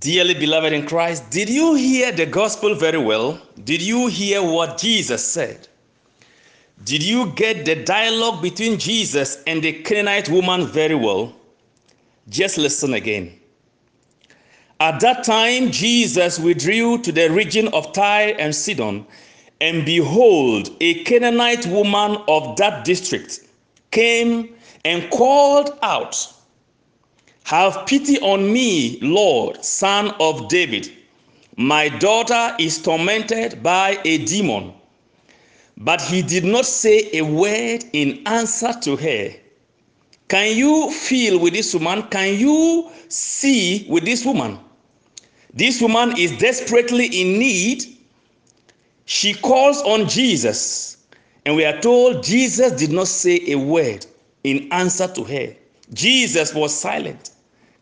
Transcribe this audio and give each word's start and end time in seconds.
Dearly 0.00 0.34
beloved 0.34 0.72
in 0.72 0.84
Christ, 0.86 1.30
did 1.30 1.48
you 1.48 1.74
hear 1.74 2.10
the 2.12 2.26
gospel 2.26 2.74
very 2.74 2.98
well? 2.98 3.40
Did 3.64 3.80
you 3.80 4.08
hear 4.08 4.42
what 4.42 4.78
Jesus 4.78 5.24
said? 5.24 5.68
Did 6.84 7.02
you 7.02 7.30
get 7.32 7.64
the 7.64 7.84
dialogue 7.84 8.42
between 8.42 8.78
Jesus 8.78 9.42
and 9.46 9.62
the 9.62 9.72
Canaanite 9.72 10.28
woman 10.28 10.66
very 10.66 10.96
well? 10.96 11.32
Just 12.28 12.58
listen 12.58 12.94
again. 12.94 13.38
At 14.80 15.00
that 15.00 15.24
time, 15.24 15.70
Jesus 15.70 16.38
withdrew 16.38 16.98
to 16.98 17.12
the 17.12 17.30
region 17.30 17.68
of 17.68 17.92
Tyre 17.92 18.34
and 18.38 18.54
Sidon, 18.54 19.06
and 19.60 19.86
behold, 19.86 20.76
a 20.80 21.02
Canaanite 21.04 21.66
woman 21.66 22.22
of 22.28 22.56
that 22.56 22.84
district 22.84 23.40
came 23.92 24.54
and 24.84 25.10
called 25.10 25.78
out, 25.82 26.30
Have 27.46 27.86
pity 27.86 28.18
on 28.22 28.52
me, 28.52 28.98
Lord, 29.00 29.64
son 29.64 30.12
of 30.18 30.48
David. 30.48 30.90
My 31.56 31.88
daughter 31.88 32.56
is 32.58 32.82
tormented 32.82 33.62
by 33.62 34.00
a 34.04 34.24
demon. 34.24 34.74
But 35.76 36.00
he 36.00 36.22
did 36.22 36.42
not 36.42 36.66
say 36.66 37.08
a 37.12 37.22
word 37.22 37.84
in 37.92 38.20
answer 38.26 38.72
to 38.80 38.96
her. 38.96 39.30
Can 40.26 40.56
you 40.56 40.90
feel 40.90 41.38
with 41.38 41.52
this 41.52 41.72
woman? 41.72 42.02
Can 42.08 42.36
you 42.36 42.90
see 43.08 43.86
with 43.88 44.04
this 44.04 44.24
woman? 44.24 44.58
This 45.54 45.80
woman 45.80 46.18
is 46.18 46.36
desperately 46.38 47.06
in 47.06 47.38
need. 47.38 47.84
She 49.04 49.34
calls 49.34 49.82
on 49.82 50.08
Jesus, 50.08 50.96
and 51.44 51.54
we 51.54 51.64
are 51.64 51.80
told 51.80 52.24
Jesus 52.24 52.72
did 52.72 52.90
not 52.90 53.06
say 53.06 53.40
a 53.46 53.54
word 53.54 54.04
in 54.42 54.66
answer 54.72 55.06
to 55.06 55.22
her. 55.22 55.54
Jesus 55.94 56.52
was 56.52 56.76
silent. 56.76 57.30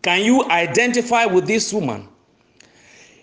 Can 0.04 0.22
you 0.22 0.44
identify 0.50 1.24
with 1.24 1.46
this 1.46 1.72
woman? 1.72 2.06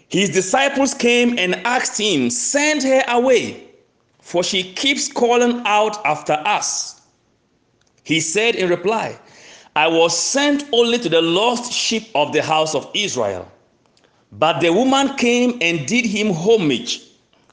His 0.10 0.32
disciples 0.32 0.96
came 0.96 1.38
and 1.38 1.56
asked 1.58 2.02
him, 2.02 2.32
Send 2.32 2.82
her 2.82 3.04
away, 3.08 3.68
for 4.20 4.44
she 4.44 4.74
keeps 4.74 5.08
calling 5.08 5.62
out 5.68 6.04
after 6.06 6.34
us. 6.34 7.02
He 8.04 8.20
said 8.20 8.56
in 8.56 8.68
reply, 8.68 9.18
I 9.76 9.88
was 9.88 10.18
sent 10.18 10.66
only 10.74 10.98
to 10.98 11.08
the 11.08 11.22
lost 11.22 11.72
sheep 11.72 12.10
of 12.16 12.34
the 12.34 12.42
house 12.42 12.74
of 12.74 12.90
Israel. 12.96 13.50
But 14.32 14.60
the 14.60 14.74
woman 14.74 15.16
came 15.18 15.60
and 15.62 15.86
did 15.86 16.06
him 16.06 16.32
homage, 16.32 17.04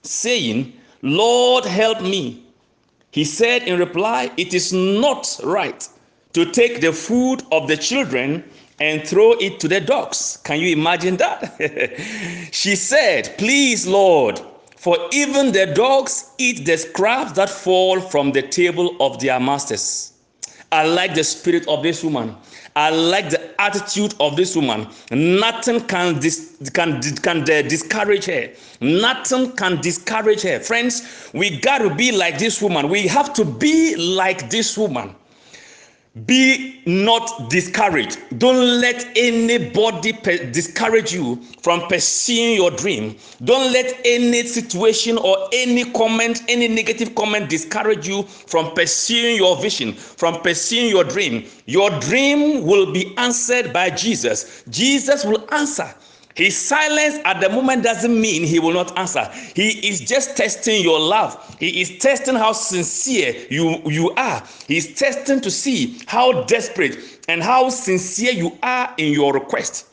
saying, 0.03 0.73
Lord, 1.03 1.67
help 1.67 2.01
me. 2.01 2.45
He 3.11 3.25
said 3.25 3.65
in 3.65 3.79
reply, 3.79 4.31
It 4.39 4.55
is 4.55 4.73
not 4.73 5.39
right 5.45 5.87
to 6.33 6.51
take 6.51 6.81
the 6.81 6.95
food 6.95 7.43
of 7.53 7.69
the 7.69 7.77
children 7.77 8.43
and 8.81 9.07
throw 9.07 9.33
it 9.33 9.61
to 9.61 9.69
the 9.69 9.81
dogs. 9.81 10.39
Can 10.45 10.61
you 10.61 10.69
imagine 10.69 11.17
that? 11.17 12.49
she 12.53 12.77
said, 12.77 13.35
Please, 13.39 13.87
Lord, 13.87 14.41
for 14.77 14.97
even 15.13 15.53
the 15.53 15.67
dogs 15.67 16.33
eat 16.39 16.65
the 16.65 16.77
scraps 16.79 17.33
that 17.33 17.51
fall 17.51 18.01
from 18.01 18.33
the 18.33 18.43
table 18.43 18.97
of 19.01 19.21
their 19.21 19.41
masters. 19.41 20.13
I 20.71 20.87
like 20.87 21.15
the 21.15 21.25
spirit 21.25 21.67
of 21.67 21.83
this 21.83 22.05
woman. 22.05 22.37
I 22.77 22.91
like 22.91 23.31
the 23.31 23.61
attitude 23.61 24.15
of 24.21 24.37
this 24.37 24.55
woman. 24.55 24.87
Nothing 25.11 25.81
can 25.87 26.21
dis- 26.21 26.57
can 26.73 27.01
can 27.03 27.43
discourage 27.45 28.27
her. 28.27 28.51
Nothing 28.81 29.51
can 29.57 29.81
discourage 29.81 30.43
her. 30.43 30.61
Friends, 30.61 31.31
we 31.35 31.59
got 31.59 31.79
to 31.79 31.93
be 31.93 32.13
like 32.13 32.39
this 32.39 32.63
woman. 32.63 32.89
We 32.89 33.09
have 33.09 33.33
to 33.35 33.45
be 33.45 33.97
like 33.97 34.51
this 34.51 34.79
woman. 34.79 35.17
Be 36.27 36.81
not 36.87 37.51
discouraged. 37.51 38.19
Don't 38.39 38.81
let 38.81 39.07
anybody 39.17 40.13
discourage 40.13 41.13
you 41.13 41.37
from 41.61 41.83
pursuing 41.89 42.55
your 42.55 42.71
dream. 42.71 43.17
Don't 43.45 43.73
let 43.73 44.01
any 44.05 44.43
situation 44.45 45.19
or 45.19 45.49
any 45.53 45.85
comment, 45.93 46.43
any 46.49 46.67
negative 46.67 47.15
comment 47.15 47.51
discourage 47.51 48.09
you 48.09 48.23
from 48.23 48.73
pursuing 48.73 49.37
your 49.37 49.57
vision, 49.57 49.93
from 49.93 50.41
pursuing 50.41 50.89
your 50.89 51.05
dream. 51.05 51.47
Your 51.67 51.91
dream 52.01 52.65
will 52.65 52.91
be 52.93 53.15
answered 53.19 53.73
by 53.73 53.91
Jesus. 53.91 54.65
Jesus 54.71 55.25
will 55.25 55.47
answer. 55.53 55.95
His 56.39 56.57
silence 56.57 57.19
at 57.25 57.41
the 57.41 57.49
moment 57.49 57.83
doesn't 57.83 58.21
mean 58.21 58.45
he 58.45 58.61
will 58.61 58.73
not 58.73 58.97
answer. 58.97 59.29
He 59.57 59.71
is 59.89 59.99
just 59.99 60.37
testing 60.37 60.85
your 60.85 61.01
love. 61.01 61.57
He 61.59 61.81
is 61.81 61.99
testing 61.99 62.37
how 62.37 62.53
sincere 62.53 63.35
you, 63.51 63.83
you 63.85 64.13
are. 64.13 64.45
He 64.69 64.77
is 64.77 64.95
testing 64.95 65.41
to 65.41 65.51
see 65.51 66.01
how 66.07 66.45
desperate 66.45 67.25
and 67.29 67.43
how 67.43 67.71
sincere 67.71 68.31
you 68.31 68.57
are 68.63 68.95
in 68.99 69.13
your 69.13 69.33
request. 69.33 69.87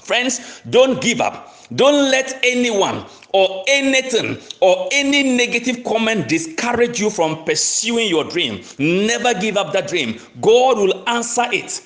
Friends, 0.00 0.62
don't 0.70 1.02
give 1.02 1.20
up. 1.20 1.54
Don't 1.74 2.10
let 2.10 2.40
anyone 2.42 3.04
or 3.34 3.62
anything 3.68 4.38
or 4.62 4.88
any 4.90 5.36
negative 5.36 5.84
comment 5.84 6.28
discourage 6.28 6.98
you 6.98 7.10
from 7.10 7.44
pursuing 7.44 8.08
your 8.08 8.24
dream. 8.24 8.62
Never 8.78 9.34
give 9.34 9.58
up 9.58 9.74
that 9.74 9.88
dream. 9.88 10.18
God 10.40 10.78
will 10.78 11.06
answer 11.06 11.44
it. 11.52 11.82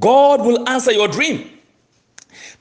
God 0.00 0.40
will 0.40 0.68
answer 0.68 0.90
your 0.90 1.06
dream. 1.06 1.59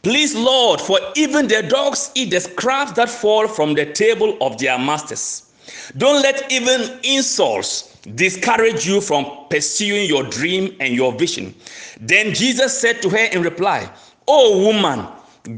Please, 0.01 0.33
Lord, 0.33 0.79
for 0.79 0.97
even 1.15 1.47
the 1.47 1.61
dogs 1.63 2.11
eat 2.15 2.29
the 2.31 2.39
scraps 2.39 2.93
that 2.93 3.09
fall 3.09 3.47
from 3.47 3.73
the 3.73 3.85
table 3.85 4.37
of 4.39 4.57
their 4.57 4.79
masters. 4.79 5.51
Don't 5.97 6.21
let 6.21 6.49
even 6.51 6.99
insults 7.03 7.97
discourage 8.15 8.87
you 8.87 9.01
from 9.01 9.25
pursuing 9.49 10.07
your 10.07 10.23
dream 10.23 10.73
and 10.79 10.93
your 10.93 11.11
vision. 11.11 11.53
Then 11.99 12.33
Jesus 12.33 12.79
said 12.79 13.01
to 13.01 13.09
her 13.09 13.25
in 13.25 13.41
reply, 13.41 13.91
Oh, 14.25 14.65
woman, 14.65 15.05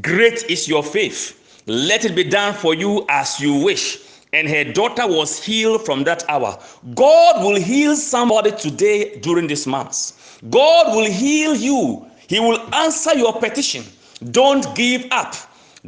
great 0.00 0.50
is 0.50 0.66
your 0.66 0.82
faith. 0.82 1.62
Let 1.66 2.04
it 2.04 2.16
be 2.16 2.24
done 2.24 2.54
for 2.54 2.74
you 2.74 3.06
as 3.08 3.38
you 3.38 3.54
wish. 3.54 3.98
And 4.32 4.48
her 4.48 4.64
daughter 4.64 5.06
was 5.06 5.44
healed 5.44 5.84
from 5.84 6.02
that 6.04 6.24
hour. 6.28 6.58
God 6.94 7.44
will 7.44 7.60
heal 7.60 7.94
somebody 7.94 8.50
today 8.50 9.18
during 9.20 9.46
this 9.46 9.66
month. 9.66 10.40
God 10.50 10.96
will 10.96 11.10
heal 11.10 11.54
you. 11.54 12.06
He 12.26 12.40
will 12.40 12.58
answer 12.74 13.14
your 13.14 13.38
petition. 13.38 13.84
Don't 14.30 14.74
give 14.76 15.06
up. 15.10 15.34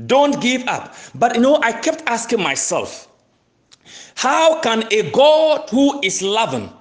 Don't 0.06 0.40
give 0.40 0.66
up. 0.66 0.94
But 1.14 1.36
you 1.36 1.40
know, 1.40 1.58
I 1.62 1.72
kept 1.72 2.02
asking 2.06 2.42
myself, 2.42 3.08
how 4.16 4.60
can 4.60 4.84
a 4.92 5.10
God 5.10 5.68
who 5.70 6.00
is 6.02 6.22
loving 6.22 6.72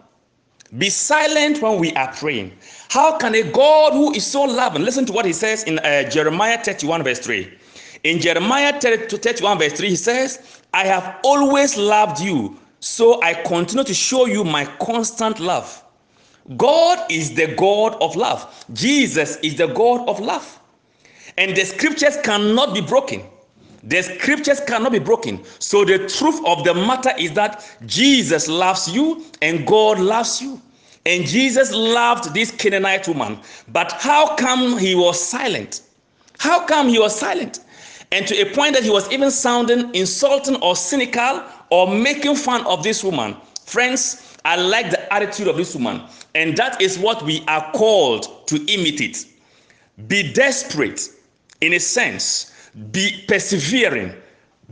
be 0.77 0.89
silent 0.89 1.61
when 1.61 1.79
we 1.79 1.93
are 1.93 2.11
praying? 2.13 2.51
How 2.89 3.17
can 3.17 3.35
a 3.35 3.43
God 3.43 3.93
who 3.93 4.13
is 4.13 4.25
so 4.25 4.43
loving, 4.43 4.83
listen 4.83 5.05
to 5.05 5.13
what 5.13 5.25
he 5.25 5.33
says 5.33 5.63
in 5.63 5.79
uh, 5.79 6.09
Jeremiah 6.09 6.63
31, 6.63 7.03
verse 7.03 7.19
3. 7.19 7.57
In 8.03 8.19
Jeremiah 8.19 8.79
31, 8.79 9.59
verse 9.59 9.73
3, 9.73 9.89
he 9.89 9.95
says, 9.95 10.61
I 10.73 10.85
have 10.85 11.19
always 11.23 11.77
loved 11.77 12.19
you, 12.19 12.59
so 12.79 13.21
I 13.21 13.33
continue 13.33 13.83
to 13.83 13.93
show 13.93 14.25
you 14.25 14.43
my 14.43 14.65
constant 14.81 15.39
love. 15.39 15.83
God 16.57 16.99
is 17.09 17.33
the 17.33 17.55
God 17.55 17.95
of 18.01 18.15
love. 18.15 18.65
Jesus 18.73 19.37
is 19.37 19.55
the 19.55 19.67
God 19.67 20.07
of 20.09 20.19
love. 20.19 20.59
And 21.37 21.55
the 21.55 21.65
scriptures 21.65 22.17
cannot 22.23 22.73
be 22.73 22.81
broken. 22.81 23.23
The 23.83 24.01
scriptures 24.01 24.61
cannot 24.61 24.93
be 24.93 24.99
broken. 24.99 25.43
So 25.59 25.83
the 25.83 26.07
truth 26.07 26.41
of 26.45 26.63
the 26.63 26.73
matter 26.73 27.11
is 27.17 27.33
that 27.33 27.69
Jesus 27.85 28.47
loves 28.47 28.87
you 28.89 29.25
and 29.41 29.67
God 29.67 29.99
loves 29.99 30.41
you. 30.41 30.61
And 31.05 31.25
Jesus 31.25 31.73
loved 31.73 32.33
this 32.33 32.51
Canaanite 32.51 33.07
woman. 33.09 33.39
But 33.69 33.91
how 33.91 34.35
come 34.35 34.77
he 34.77 34.95
was 34.95 35.21
silent? 35.21 35.81
How 36.39 36.65
come 36.65 36.87
he 36.87 36.97
was 36.97 37.17
silent? 37.17 37.59
And 38.13 38.25
to 38.27 38.35
a 38.35 38.53
point 38.53 38.75
that 38.75 38.83
he 38.83 38.89
was 38.89 39.11
even 39.11 39.31
sounding 39.31 39.93
insulting 39.93 40.55
or 40.57 40.75
cynical 40.75 41.43
or 41.69 41.93
making 41.93 42.35
fun 42.35 42.65
of 42.65 42.83
this 42.83 43.03
woman. 43.03 43.35
Friends, 43.65 44.37
I 44.45 44.55
like 44.55 44.91
the 44.91 45.11
attitude 45.13 45.47
of 45.47 45.57
this 45.57 45.73
woman. 45.73 46.03
And 46.35 46.55
that 46.57 46.81
is 46.81 46.97
what 46.97 47.21
we 47.23 47.43
are 47.47 47.69
called 47.73 48.47
to 48.47 48.63
imitate. 48.71 49.27
Be 50.07 50.31
desperate 50.31 51.09
in 51.63 51.73
a 51.73 51.79
sense. 51.79 52.51
Be 52.91 53.23
persevering. 53.27 54.13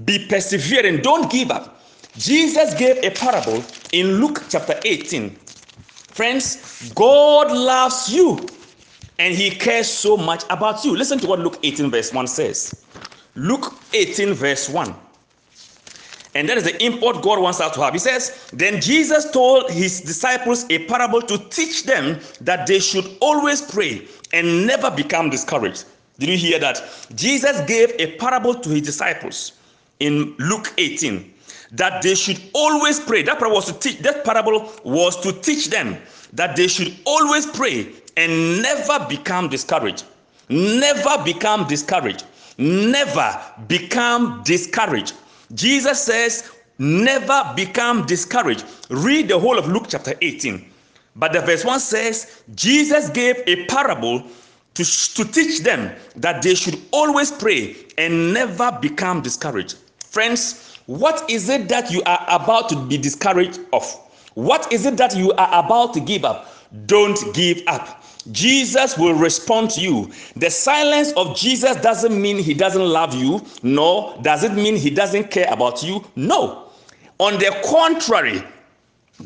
Be 0.04 0.28
persevering. 0.28 1.02
Don't 1.02 1.32
give 1.32 1.50
up. 1.50 1.82
Jesus 2.18 2.74
gave 2.74 2.98
a 3.04 3.12
parable 3.12 3.64
in 3.94 4.20
Luke 4.20 4.44
chapter 4.50 4.80
18. 4.84 5.30
Friends, 5.30 6.92
God 6.94 7.52
loves 7.52 8.14
you 8.14 8.46
and 9.18 9.34
he 9.34 9.50
cares 9.50 9.88
so 9.90 10.18
much 10.18 10.44
about 10.50 10.84
you. 10.84 10.96
Listen 10.96 11.18
to 11.20 11.28
what 11.28 11.40
Luke 11.40 11.60
18, 11.64 11.90
verse 11.90 12.12
1 12.14 12.28
says. 12.28 12.86
Luke 13.36 13.74
18, 13.94 14.34
verse 14.34 14.68
1. 14.68 14.94
And 16.34 16.48
that 16.50 16.58
is 16.58 16.64
the 16.64 16.84
import 16.84 17.22
God 17.22 17.40
wants 17.40 17.60
us 17.62 17.74
to 17.76 17.82
have. 17.82 17.94
He 17.94 18.00
says, 18.00 18.50
Then 18.52 18.82
Jesus 18.82 19.30
told 19.32 19.70
his 19.70 20.02
disciples 20.02 20.66
a 20.70 20.86
parable 20.86 21.22
to 21.22 21.38
teach 21.50 21.84
them 21.84 22.20
that 22.42 22.68
they 22.68 22.80
should 22.80 23.06
always 23.22 23.62
pray 23.62 24.08
and 24.34 24.66
never 24.66 24.90
become 24.92 25.30
discouraged. 25.30 25.86
Did 26.22 26.30
you 26.30 26.38
hear 26.38 26.60
that? 26.60 26.84
Jesus 27.16 27.62
gave 27.62 27.96
a 27.98 28.16
parable 28.18 28.54
to 28.54 28.70
his 28.70 28.84
disciples 28.84 29.54
in 30.00 30.36
Luke 30.38 30.72
18 30.78 31.34
that 31.72 32.04
they 32.04 32.14
should 32.14 32.40
always 32.54 33.00
pray. 33.00 33.24
That 33.24 33.40
parable 33.40 33.56
was 33.56 33.66
to 33.66 33.74
teach, 33.74 33.98
that 34.04 34.24
parable 34.24 34.72
was 34.84 35.20
to 35.22 35.32
teach 35.32 35.72
them 35.72 35.98
that 36.34 36.56
they 36.56 36.68
should 36.68 36.96
always 37.06 37.48
pray 37.48 37.92
and 38.18 38.62
never 38.62 39.04
become 39.10 39.50
discouraged. 39.50 40.04
Never 40.48 41.24
become 41.24 41.68
discouraged. 41.68 42.26
never 42.60 43.42
become 43.68 44.44
discouraged. 44.44 45.16
Jesus 45.56 46.04
says, 46.04 46.52
never 46.78 47.52
become 47.56 48.06
discouraged. 48.06 48.66
Read 48.92 49.28
the 49.28 49.40
whole 49.40 49.58
of 49.58 49.68
Luke 49.68 49.86
chapter 49.88 50.14
18. 50.22 50.64
But 51.16 51.34
the 51.34 51.42
verse 51.42 51.66
1 51.66 51.80
says, 51.80 52.44
Jesus 52.54 53.10
gave 53.10 53.38
a 53.48 53.66
parable 53.66 54.30
to, 54.74 54.84
to 54.86 55.26
teach 55.26 55.60
them 55.60 55.94
that 56.16 56.42
they 56.42 56.56
should 56.56 56.80
always 56.92 57.32
pray 57.32 57.76
and 57.98 58.34
never 58.34 58.78
become 58.82 59.22
discouraged. 59.22 59.78
Friends, 60.00 60.78
what 60.86 61.30
is 61.30 61.50
it 61.50 61.68
that 61.70 61.92
you 61.92 62.02
are 62.04 62.26
about 62.30 62.70
to 62.70 62.76
be 62.86 62.98
discouraged 62.98 63.60
of? 63.74 63.84
What 64.34 64.72
is 64.72 64.86
it 64.86 64.98
that 64.98 65.16
you 65.16 65.34
are 65.34 65.64
about 65.64 65.94
to 65.96 66.00
give 66.00 66.26
up? 66.26 66.54
Don't 66.86 67.34
give 67.34 67.62
up. 67.68 68.04
Jesus 68.32 68.98
will 68.98 69.14
respond 69.14 69.72
to 69.72 69.82
you. 69.82 70.12
The 70.36 70.50
silence 70.50 71.12
of 71.14 71.36
Jesus 71.36 71.76
doesn't 71.78 72.20
mean 72.20 72.38
he 72.38 72.54
doesn't 72.54 72.86
love 72.88 73.16
you, 73.16 73.44
nor 73.64 74.18
does 74.22 74.44
it 74.44 74.54
mean 74.54 74.76
he 74.76 74.90
doesn't 74.90 75.32
care 75.32 75.52
about 75.52 75.84
you. 75.84 76.04
No. 76.16 76.70
On 77.20 77.34
the 77.40 77.56
contrary, 77.66 78.44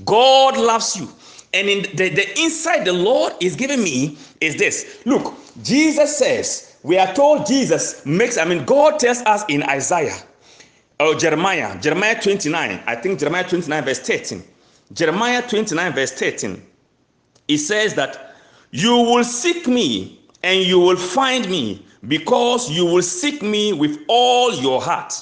God 0.05 0.57
loves 0.57 0.95
you. 0.95 1.09
And 1.55 1.69
in 1.69 1.83
the, 1.95 2.09
the 2.09 2.37
insight 2.37 2.83
the 2.83 2.91
Lord 2.91 3.33
is 3.39 3.55
giving 3.55 3.81
me 3.81 4.17
is 4.41 4.57
this. 4.57 5.01
Look, 5.05 5.33
Jesus 5.63 6.17
says, 6.17 6.77
we 6.83 6.97
are 6.97 7.11
told 7.13 7.47
Jesus 7.47 8.05
makes, 8.05 8.37
I 8.37 8.43
mean, 8.43 8.65
God 8.65 8.99
tells 8.99 9.21
us 9.21 9.45
in 9.47 9.63
Isaiah 9.63 10.17
or 10.99 11.15
Jeremiah, 11.15 11.79
Jeremiah 11.79 12.21
29, 12.21 12.83
I 12.85 12.95
think 12.95 13.19
Jeremiah 13.19 13.47
29, 13.47 13.85
verse 13.85 13.99
13. 13.99 14.43
Jeremiah 14.93 15.41
29, 15.47 15.93
verse 15.93 16.11
13. 16.11 16.61
It 17.47 17.57
says 17.59 17.93
that 17.95 18.35
you 18.71 18.93
will 18.93 19.23
seek 19.23 19.65
me 19.65 20.19
and 20.43 20.61
you 20.61 20.79
will 20.79 20.97
find 20.97 21.49
me 21.49 21.85
because 22.07 22.69
you 22.69 22.85
will 22.85 23.01
seek 23.01 23.41
me 23.41 23.71
with 23.71 23.97
all 24.09 24.53
your 24.53 24.81
heart. 24.81 25.13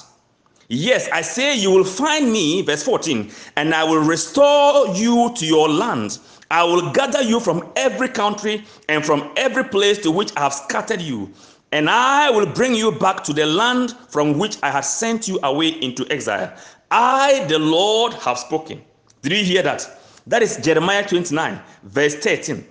Yes, 0.68 1.08
I 1.12 1.20
say 1.20 1.56
you 1.56 1.70
will 1.70 1.84
find 1.84 2.32
me, 2.32 2.62
verse 2.62 2.82
14, 2.82 3.30
and 3.56 3.74
I 3.74 3.84
will 3.84 4.02
restore 4.02 4.88
you 4.94 5.32
to 5.36 5.46
your 5.46 5.68
land. 5.68 6.18
I 6.50 6.64
will 6.64 6.90
gather 6.92 7.22
you 7.22 7.38
from 7.40 7.70
every 7.76 8.08
country 8.08 8.64
and 8.88 9.04
from 9.04 9.30
every 9.36 9.64
place 9.64 9.98
to 9.98 10.10
which 10.10 10.32
I 10.36 10.40
have 10.40 10.54
scattered 10.54 11.02
you, 11.02 11.30
and 11.72 11.90
I 11.90 12.30
will 12.30 12.46
bring 12.46 12.74
you 12.74 12.92
back 12.92 13.22
to 13.24 13.32
the 13.32 13.44
land 13.44 13.96
from 14.08 14.38
which 14.38 14.56
I 14.62 14.70
had 14.70 14.84
sent 14.84 15.28
you 15.28 15.38
away 15.42 15.68
into 15.68 16.06
exile. 16.10 16.56
I, 16.90 17.44
the 17.48 17.58
Lord, 17.58 18.14
have 18.14 18.38
spoken. 18.38 18.82
Did 19.22 19.32
you 19.32 19.44
hear 19.44 19.62
that? 19.62 20.00
That 20.26 20.42
is 20.42 20.56
Jeremiah 20.58 21.06
29, 21.06 21.60
verse 21.82 22.14
13. 22.14 22.64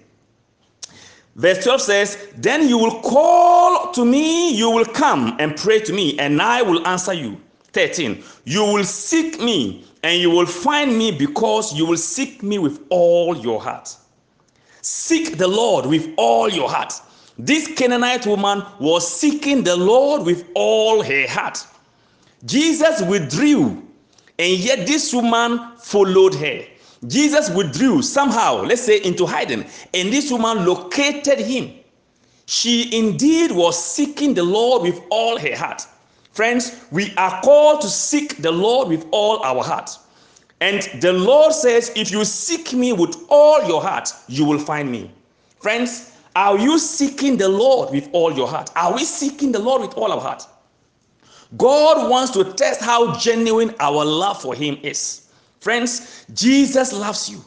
Verse 1.35 1.63
12 1.63 1.81
says, 1.81 2.27
Then 2.37 2.67
you 2.67 2.77
will 2.77 3.01
call 3.01 3.91
to 3.91 4.05
me, 4.05 4.53
you 4.55 4.69
will 4.69 4.85
come 4.85 5.35
and 5.39 5.55
pray 5.55 5.79
to 5.79 5.93
me, 5.93 6.17
and 6.19 6.41
I 6.41 6.61
will 6.61 6.87
answer 6.87 7.13
you. 7.13 7.39
13 7.73 8.23
you 8.45 8.63
will 8.63 8.83
seek 8.83 9.39
me 9.39 9.85
and 10.03 10.19
you 10.19 10.29
will 10.29 10.45
find 10.45 10.95
me 10.97 11.11
because 11.11 11.73
you 11.73 11.85
will 11.85 11.97
seek 11.97 12.43
me 12.43 12.59
with 12.59 12.85
all 12.89 13.35
your 13.37 13.61
heart. 13.61 13.95
Seek 14.81 15.37
the 15.37 15.47
lord 15.47 15.85
with 15.85 16.13
all 16.17 16.49
your 16.49 16.69
heart. 16.69 16.93
This 17.39 17.67
canaanite 17.67 18.27
woman 18.27 18.63
was 18.79 19.09
seeking 19.09 19.63
the 19.63 19.75
lord 19.75 20.23
with 20.23 20.47
all 20.53 21.01
her 21.01 21.27
heart. 21.27 21.65
Jesus 22.45 23.01
withdrew 23.03 23.81
and 24.37 24.57
yet 24.57 24.85
this 24.85 25.13
woman 25.13 25.71
followed 25.77 26.35
her. 26.35 26.65
Jesus 27.07 27.49
withdrew 27.49 28.01
somehow 28.01 28.61
let's 28.61 28.81
say 28.81 29.01
into 29.03 29.25
hiding 29.25 29.65
and 29.93 30.11
this 30.11 30.29
woman 30.29 30.65
located 30.65 31.39
him. 31.39 31.73
She 32.45 32.95
indeed 32.95 33.51
was 33.51 33.81
seeking 33.81 34.33
the 34.33 34.43
lord 34.43 34.81
with 34.81 35.01
all 35.09 35.39
her 35.39 35.55
heart 35.55 35.87
Friends, 36.33 36.85
we 36.91 37.13
are 37.15 37.41
called 37.41 37.81
to 37.81 37.87
seek 37.87 38.37
the 38.41 38.51
Lord 38.51 38.87
with 38.87 39.05
all 39.11 39.41
our 39.43 39.63
heart. 39.63 39.91
And 40.61 40.81
the 41.01 41.13
Lord 41.13 41.53
says, 41.53 41.91
if 41.95 42.11
you 42.11 42.25
seek 42.25 42.73
me 42.73 42.91
with 42.91 43.15
all 43.29 43.63
your 43.67 43.81
heart, 43.81 44.09
you 44.27 44.43
will 44.43 44.57
find 44.57 44.91
me. 44.91 45.11
Friends, 45.59 46.11
are 46.35 46.57
you 46.57 46.79
seeking 46.79 47.37
the 47.37 47.47
Lord 47.47 47.91
with 47.91 48.09
all 48.13 48.33
your 48.33 48.47
heart? 48.47 48.71
Are 48.75 48.93
we 48.93 49.03
seeking 49.03 49.51
the 49.51 49.59
Lord 49.59 49.81
with 49.81 49.93
all 49.95 50.11
our 50.11 50.19
heart? 50.19 50.47
God 51.57 52.09
wants 52.09 52.31
to 52.31 52.45
test 52.53 52.81
how 52.81 53.15
genuine 53.19 53.75
our 53.79 54.03
love 54.03 54.41
for 54.41 54.55
Him 54.55 54.79
is. 54.81 55.29
Friends, 55.59 56.25
Jesus 56.33 56.91
loves 56.91 57.29
you. 57.29 57.43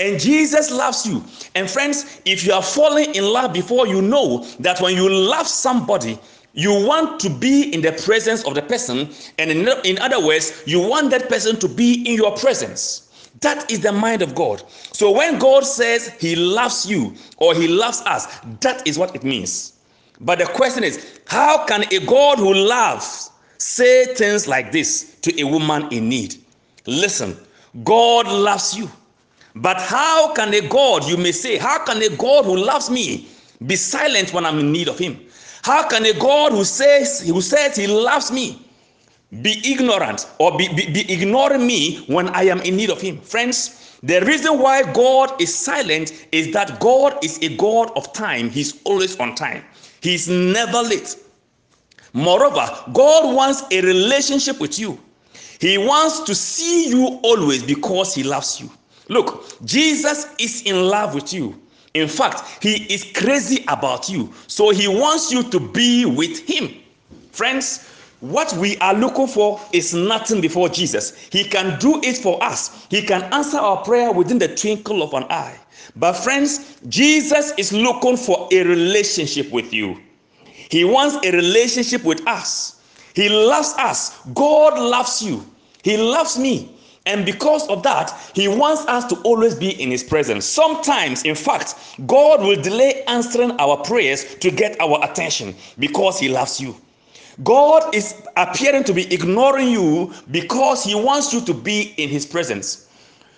And 0.00 0.18
Jesus 0.18 0.70
loves 0.70 1.06
you. 1.06 1.24
And 1.54 1.70
friends, 1.70 2.20
if 2.24 2.44
you 2.44 2.52
are 2.52 2.62
falling 2.62 3.14
in 3.14 3.24
love 3.24 3.52
before, 3.52 3.86
you 3.86 4.02
know 4.02 4.44
that 4.60 4.80
when 4.80 4.94
you 4.94 5.08
love 5.08 5.46
somebody, 5.46 6.18
you 6.54 6.72
want 6.86 7.20
to 7.20 7.30
be 7.30 7.72
in 7.72 7.82
the 7.82 7.92
presence 7.92 8.44
of 8.44 8.54
the 8.54 8.62
person, 8.62 9.10
and 9.38 9.50
in, 9.50 9.68
in 9.84 9.98
other 9.98 10.24
words, 10.24 10.62
you 10.66 10.80
want 10.80 11.10
that 11.10 11.28
person 11.28 11.58
to 11.60 11.68
be 11.68 12.02
in 12.08 12.16
your 12.16 12.36
presence. 12.36 13.30
That 13.40 13.70
is 13.70 13.80
the 13.80 13.92
mind 13.92 14.22
of 14.22 14.34
God. 14.34 14.62
So 14.92 15.10
when 15.10 15.38
God 15.38 15.64
says 15.64 16.08
He 16.18 16.34
loves 16.34 16.86
you 16.86 17.14
or 17.36 17.54
He 17.54 17.68
loves 17.68 18.00
us, 18.02 18.26
that 18.60 18.86
is 18.86 18.98
what 18.98 19.14
it 19.14 19.22
means. 19.22 19.74
But 20.20 20.40
the 20.40 20.46
question 20.46 20.82
is, 20.82 21.20
how 21.26 21.64
can 21.66 21.84
a 21.92 22.04
God 22.04 22.38
who 22.38 22.52
loves 22.52 23.30
say 23.58 24.06
things 24.14 24.48
like 24.48 24.72
this 24.72 25.16
to 25.22 25.40
a 25.40 25.44
woman 25.44 25.86
in 25.92 26.08
need? 26.08 26.36
Listen, 26.86 27.36
God 27.84 28.26
loves 28.26 28.76
you. 28.76 28.90
But 29.54 29.80
how 29.80 30.32
can 30.34 30.52
a 30.54 30.66
God, 30.68 31.04
you 31.04 31.16
may 31.16 31.32
say, 31.32 31.56
how 31.56 31.84
can 31.84 32.02
a 32.02 32.08
God 32.16 32.44
who 32.44 32.56
loves 32.56 32.90
me 32.90 33.28
be 33.66 33.76
silent 33.76 34.32
when 34.32 34.44
I'm 34.46 34.58
in 34.58 34.72
need 34.72 34.88
of 34.88 34.98
Him? 34.98 35.20
How 35.68 35.86
can 35.86 36.06
a 36.06 36.14
God 36.14 36.52
who 36.52 36.64
says 36.64 37.20
who 37.20 37.42
says 37.42 37.76
he 37.76 37.86
loves 37.86 38.32
me 38.32 38.58
be 39.42 39.60
ignorant 39.70 40.26
or 40.38 40.56
be, 40.56 40.66
be, 40.68 40.90
be 40.90 41.12
ignoring 41.12 41.66
me 41.66 42.06
when 42.06 42.30
I 42.30 42.44
am 42.44 42.62
in 42.62 42.74
need 42.74 42.88
of 42.88 43.02
him? 43.02 43.20
Friends, 43.20 43.98
the 44.02 44.22
reason 44.22 44.58
why 44.58 44.90
God 44.94 45.38
is 45.38 45.54
silent 45.54 46.26
is 46.32 46.54
that 46.54 46.80
God 46.80 47.22
is 47.22 47.38
a 47.42 47.54
God 47.58 47.92
of 47.96 48.10
time. 48.14 48.48
He's 48.48 48.80
always 48.84 49.20
on 49.20 49.34
time. 49.34 49.62
He's 50.00 50.26
never 50.26 50.80
late. 50.80 51.18
Moreover, 52.14 52.66
God 52.94 53.34
wants 53.34 53.64
a 53.70 53.82
relationship 53.82 54.58
with 54.60 54.78
you. 54.78 54.98
He 55.60 55.76
wants 55.76 56.20
to 56.20 56.34
see 56.34 56.88
you 56.88 57.20
always 57.22 57.62
because 57.62 58.14
he 58.14 58.22
loves 58.22 58.58
you. 58.58 58.70
Look, 59.10 59.44
Jesus 59.66 60.28
is 60.38 60.62
in 60.62 60.88
love 60.88 61.14
with 61.14 61.30
you. 61.34 61.60
In 61.98 62.08
fact, 62.08 62.62
he 62.62 62.84
is 62.92 63.04
crazy 63.14 63.64
about 63.68 64.08
you. 64.08 64.32
So 64.46 64.70
he 64.70 64.88
wants 64.88 65.32
you 65.32 65.42
to 65.50 65.60
be 65.60 66.04
with 66.04 66.38
him. 66.46 66.74
Friends, 67.32 67.86
what 68.20 68.52
we 68.54 68.76
are 68.78 68.94
looking 68.94 69.28
for 69.28 69.60
is 69.72 69.94
nothing 69.94 70.40
before 70.40 70.68
Jesus. 70.68 71.16
He 71.30 71.44
can 71.44 71.78
do 71.78 72.00
it 72.02 72.18
for 72.18 72.42
us. 72.42 72.86
He 72.90 73.02
can 73.02 73.22
answer 73.32 73.58
our 73.58 73.84
prayer 73.84 74.12
within 74.12 74.38
the 74.38 74.54
twinkle 74.54 75.02
of 75.02 75.14
an 75.14 75.24
eye. 75.24 75.58
But 75.94 76.14
friends, 76.14 76.78
Jesus 76.88 77.52
is 77.56 77.72
looking 77.72 78.16
for 78.16 78.48
a 78.52 78.62
relationship 78.64 79.50
with 79.50 79.72
you. 79.72 79.98
He 80.70 80.84
wants 80.84 81.24
a 81.24 81.32
relationship 81.32 82.04
with 82.04 82.26
us. 82.26 82.82
He 83.14 83.28
loves 83.28 83.74
us. 83.78 84.18
God 84.34 84.78
loves 84.78 85.22
you. 85.22 85.44
He 85.82 85.96
loves 85.96 86.38
me. 86.38 86.77
And 87.08 87.24
because 87.24 87.66
of 87.68 87.82
that, 87.84 88.12
He 88.34 88.48
wants 88.48 88.82
us 88.86 89.06
to 89.06 89.16
always 89.22 89.54
be 89.54 89.70
in 89.82 89.90
His 89.90 90.04
presence. 90.04 90.44
Sometimes, 90.44 91.24
in 91.24 91.34
fact, 91.34 91.74
God 92.06 92.42
will 92.42 92.60
delay 92.60 93.02
answering 93.04 93.52
our 93.52 93.78
prayers 93.78 94.34
to 94.36 94.50
get 94.50 94.78
our 94.80 95.02
attention 95.02 95.54
because 95.78 96.20
He 96.20 96.28
loves 96.28 96.60
you. 96.60 96.76
God 97.42 97.94
is 97.94 98.14
appearing 98.36 98.84
to 98.84 98.92
be 98.92 99.12
ignoring 99.12 99.68
you 99.68 100.12
because 100.30 100.84
He 100.84 100.94
wants 100.94 101.32
you 101.32 101.40
to 101.46 101.54
be 101.54 101.94
in 101.96 102.10
His 102.10 102.26
presence. 102.26 102.88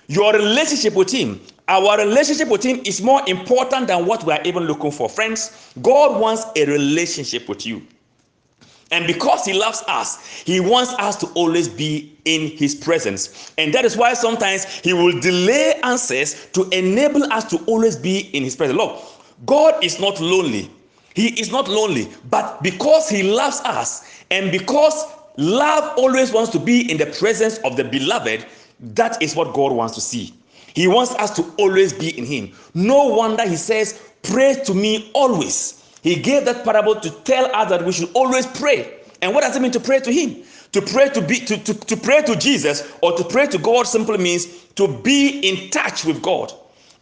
Your 0.08 0.32
relationship 0.32 0.94
with 0.94 1.12
Him, 1.12 1.40
our 1.68 1.96
relationship 1.96 2.48
with 2.48 2.64
Him 2.64 2.80
is 2.84 3.00
more 3.00 3.22
important 3.28 3.86
than 3.86 4.04
what 4.04 4.24
we 4.24 4.32
are 4.32 4.42
even 4.44 4.64
looking 4.64 4.90
for. 4.90 5.08
Friends, 5.08 5.70
God 5.80 6.20
wants 6.20 6.42
a 6.56 6.66
relationship 6.66 7.48
with 7.48 7.64
you. 7.64 7.86
And 8.92 9.06
because 9.06 9.44
he 9.44 9.52
loves 9.52 9.82
us, 9.86 10.18
he 10.42 10.58
wants 10.58 10.92
us 10.94 11.14
to 11.16 11.26
always 11.28 11.68
be 11.68 12.16
in 12.24 12.48
his 12.56 12.74
presence. 12.74 13.52
And 13.56 13.72
that 13.72 13.84
is 13.84 13.96
why 13.96 14.14
sometimes 14.14 14.64
he 14.64 14.92
will 14.92 15.18
delay 15.20 15.74
answers 15.84 16.46
to 16.52 16.68
enable 16.70 17.32
us 17.32 17.44
to 17.50 17.58
always 17.66 17.96
be 17.96 18.30
in 18.32 18.42
his 18.42 18.56
presence. 18.56 18.76
Look, 18.76 19.00
God 19.46 19.82
is 19.84 20.00
not 20.00 20.20
lonely. 20.20 20.70
He 21.14 21.40
is 21.40 21.50
not 21.50 21.68
lonely, 21.68 22.08
but 22.30 22.62
because 22.62 23.08
he 23.08 23.22
loves 23.22 23.60
us 23.60 24.24
and 24.30 24.50
because 24.50 25.04
love 25.36 25.96
always 25.96 26.32
wants 26.32 26.50
to 26.52 26.58
be 26.58 26.90
in 26.90 26.96
the 26.98 27.06
presence 27.06 27.58
of 27.58 27.76
the 27.76 27.84
beloved, 27.84 28.46
that 28.80 29.20
is 29.22 29.36
what 29.36 29.54
God 29.54 29.72
wants 29.72 29.94
to 29.94 30.00
see. 30.00 30.34
He 30.74 30.86
wants 30.86 31.14
us 31.16 31.34
to 31.36 31.42
always 31.58 31.92
be 31.92 32.16
in 32.16 32.24
him. 32.24 32.52
No 32.74 33.06
wonder 33.06 33.48
he 33.48 33.56
says, 33.56 34.00
Pray 34.22 34.54
to 34.64 34.74
me 34.74 35.10
always. 35.14 35.79
He 36.02 36.16
gave 36.16 36.44
that 36.46 36.64
parable 36.64 36.96
to 37.00 37.10
tell 37.10 37.54
us 37.54 37.68
that 37.70 37.84
we 37.84 37.92
should 37.92 38.10
always 38.14 38.46
pray. 38.46 39.00
And 39.22 39.34
what 39.34 39.42
does 39.42 39.56
it 39.56 39.62
mean 39.62 39.72
to 39.72 39.80
pray 39.80 40.00
to 40.00 40.12
Him? 40.12 40.42
To 40.72 40.80
pray 40.80 41.08
to 41.10 41.20
be 41.20 41.40
to, 41.40 41.58
to, 41.58 41.74
to 41.74 41.96
pray 41.96 42.22
to 42.22 42.36
Jesus 42.36 42.92
or 43.02 43.16
to 43.16 43.24
pray 43.24 43.46
to 43.48 43.58
God 43.58 43.86
simply 43.86 44.18
means 44.18 44.46
to 44.76 44.88
be 44.88 45.40
in 45.40 45.70
touch 45.70 46.04
with 46.04 46.22
God. 46.22 46.52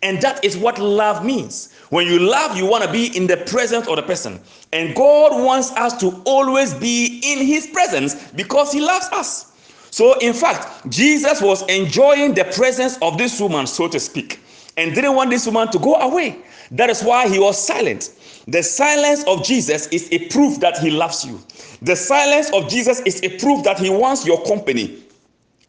And 0.02 0.20
that 0.22 0.44
is 0.44 0.56
what 0.56 0.78
love 0.78 1.24
means. 1.24 1.72
When 1.90 2.06
you 2.06 2.18
love, 2.18 2.56
you 2.56 2.66
want 2.66 2.84
to 2.84 2.92
be 2.92 3.16
in 3.16 3.26
the 3.26 3.36
presence 3.36 3.88
of 3.88 3.96
the 3.96 4.02
person. 4.02 4.40
And 4.72 4.94
God 4.94 5.42
wants 5.42 5.72
us 5.72 5.98
to 6.00 6.22
always 6.24 6.74
be 6.74 7.20
in 7.24 7.44
his 7.44 7.66
presence 7.66 8.30
because 8.32 8.72
he 8.72 8.80
loves 8.80 9.06
us. 9.12 9.52
So, 9.90 10.18
in 10.18 10.34
fact, 10.34 10.88
Jesus 10.90 11.40
was 11.40 11.62
enjoying 11.62 12.34
the 12.34 12.44
presence 12.44 12.98
of 13.00 13.16
this 13.16 13.40
woman, 13.40 13.66
so 13.66 13.88
to 13.88 13.98
speak, 13.98 14.40
and 14.76 14.94
didn't 14.94 15.14
want 15.14 15.30
this 15.30 15.46
woman 15.46 15.70
to 15.72 15.78
go 15.78 15.94
away. 15.94 16.42
That 16.70 16.90
is 16.90 17.02
why 17.02 17.28
he 17.28 17.38
was 17.38 17.58
silent. 17.60 18.10
The 18.48 18.62
silence 18.62 19.24
of 19.24 19.44
Jesus 19.44 19.88
is 19.88 20.08
a 20.10 20.26
proof 20.28 20.58
that 20.60 20.78
he 20.78 20.90
loves 20.90 21.24
you. 21.24 21.38
The 21.82 21.94
silence 21.94 22.50
of 22.52 22.68
Jesus 22.68 23.00
is 23.00 23.22
a 23.22 23.38
proof 23.38 23.62
that 23.64 23.78
he 23.78 23.90
wants 23.90 24.26
your 24.26 24.42
company. 24.44 25.02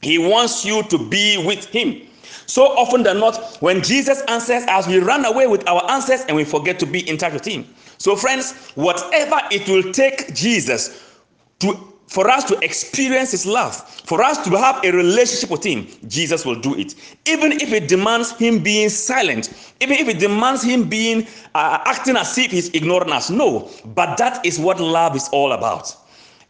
He 0.02 0.18
wants 0.18 0.64
you 0.64 0.84
to 0.84 0.98
be 0.98 1.44
with 1.46 1.66
him. 1.66 2.08
So 2.46 2.64
often 2.64 3.04
than 3.04 3.20
not, 3.20 3.58
when 3.60 3.84
Jesus 3.84 4.22
answers 4.30 4.64
us, 4.64 4.88
we 4.88 5.00
run 5.00 5.26
away 5.26 5.46
with 5.46 5.68
our 5.68 5.92
answers 5.92 6.22
and 6.22 6.38
we 6.38 6.46
forget 6.46 6.80
to 6.80 6.86
be 6.86 7.08
in 7.08 7.18
touch 7.18 7.34
with 7.34 7.46
him. 7.46 7.68
So, 7.98 8.16
friends, 8.16 8.54
whatever 8.76 9.40
it 9.52 9.68
will 9.68 9.92
take 9.92 10.34
Jesus 10.34 11.04
to 11.60 11.89
for 12.10 12.28
us 12.28 12.44
to 12.46 12.58
experience 12.64 13.30
his 13.32 13.46
love, 13.46 13.76
for 14.06 14.24
us 14.24 14.44
to 14.44 14.58
have 14.58 14.84
a 14.84 14.92
relationship 14.92 15.52
with 15.52 15.64
him, 15.64 15.88
Jesus 16.08 16.44
will 16.44 16.60
do 16.60 16.76
it. 16.76 16.96
Even 17.28 17.52
if 17.52 17.72
it 17.72 17.88
demands 17.88 18.32
him 18.32 18.64
being 18.64 18.90
silent, 18.90 19.74
even 19.80 19.96
if 19.96 20.08
it 20.08 20.18
demands 20.18 20.64
him 20.64 20.90
being 20.90 21.28
uh, 21.54 21.78
acting 21.86 22.18
as 22.18 22.36
if 22.40 22.50
he's 22.50 22.70
ignoring 22.70 23.12
us. 23.12 23.30
No, 23.30 23.70
but 23.86 24.18
that 24.18 24.44
is 24.44 24.58
what 24.60 24.80
love 24.80 25.16
is 25.16 25.30
all 25.32 25.52
about. 25.52 25.96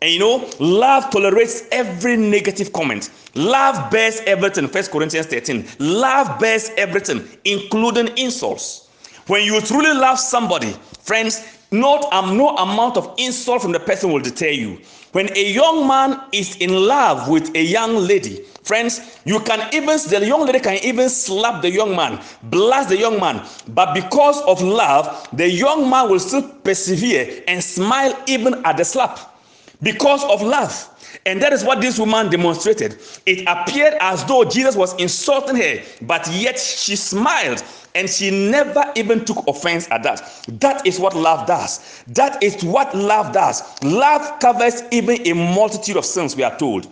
And 0.02 0.10
you 0.14 0.20
know, 0.20 0.50
love 0.60 1.10
tolerates 1.10 1.68
every 1.74 2.16
negative 2.16 2.72
comment. 2.72 3.10
Love 3.36 3.92
bears 3.92 4.22
everything. 4.22 4.70
First 4.70 4.92
Corinthians 4.92 5.28
13. 5.28 5.68
Love 5.80 6.40
bears 6.40 6.70
everything, 6.78 7.28
including 7.44 8.08
insults. 8.18 8.88
When 9.28 9.44
you 9.44 9.60
truly 9.60 9.94
love 9.94 10.20
somebody, 10.20 10.72
friends, 11.02 11.60
not 11.72 12.12
um, 12.14 12.38
no 12.38 12.56
amount 12.56 12.98
of 12.98 13.14
insult 13.18 13.62
from 13.62 13.74
the 13.74 13.80
person 13.80 14.12
will 14.12 14.22
deter 14.22 14.50
you. 14.50 14.80
When 15.12 15.36
a 15.36 15.52
young 15.52 15.88
man 15.88 16.22
is 16.32 16.56
in 16.58 16.72
love 16.72 17.28
with 17.30 17.56
a 17.56 17.64
young 17.64 17.96
lady, 17.96 18.44
friends, 18.64 19.20
you 19.26 19.40
can 19.40 19.74
even 19.74 19.98
the 20.08 20.24
young 20.26 20.46
lady 20.46 20.60
can 20.60 20.78
even 20.84 21.10
slap 21.10 21.64
the 21.64 21.72
young 21.72 21.96
man, 21.96 22.22
blast 22.44 22.90
the 22.90 22.98
young 22.98 23.20
man, 23.20 23.44
but 23.70 23.96
because 23.96 24.40
of 24.44 24.62
love, 24.62 25.28
the 25.34 25.50
young 25.50 25.90
man 25.90 26.10
will 26.10 26.20
still 26.20 26.44
persevere 26.64 27.44
and 27.48 27.64
smile 27.64 28.16
even 28.28 28.64
at 28.66 28.78
the 28.78 28.86
slap 28.86 29.36
because 29.82 30.24
of 30.26 30.44
love. 30.44 30.90
And 31.26 31.42
that 31.42 31.54
is 31.54 31.64
what 31.64 31.82
this 31.82 32.00
woman 32.00 32.30
demonstrated. 32.30 33.00
It 33.26 33.48
appeared 33.48 33.96
as 34.00 34.24
though 34.26 34.44
Jesus 34.44 34.76
was 34.76 34.94
insulting 34.96 35.56
her, 35.56 35.84
but 36.02 36.28
yet 36.32 36.60
she 36.60 36.96
smiled 36.96 37.64
and 37.96 38.10
she 38.10 38.30
never 38.50 38.84
even 38.96 39.26
took 39.26 39.46
offense 39.48 39.90
at 39.90 40.04
that. 40.04 40.46
That 40.60 40.86
is 40.86 41.00
what 41.00 41.16
love 41.16 41.48
does. 41.48 42.04
That 42.08 42.42
is 42.44 42.64
what 42.64 42.96
love 42.96 43.34
does. 43.34 43.64
Love 43.84 44.40
covers 44.40 44.84
even 44.92 45.26
a 45.28 45.34
multitude 45.34 45.98
of 45.98 46.06
sins, 46.06 46.36
we 46.36 46.44
are 46.44 46.58
told. 46.58 46.88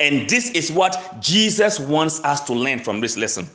And 0.00 0.28
this 0.28 0.50
is 0.50 0.70
what 0.70 1.16
Jesus 1.20 1.80
wants 1.80 2.22
us 2.22 2.40
to 2.42 2.52
learn 2.52 2.78
from 2.78 3.00
this 3.00 3.16
lesson. 3.16 3.48